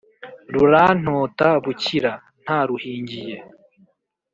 Rurantota 0.53 1.47
bukira 1.63 2.13
(ntaruhingiye) 2.43 3.35